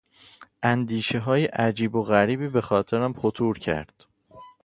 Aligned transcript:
اندیشههای 0.63 1.45
عجیب 1.45 1.95
و 1.95 2.03
غریبی 2.03 2.47
به 2.47 2.61
خاطرم 2.61 3.13
خطور 3.13 3.57
کرد. 3.59 4.05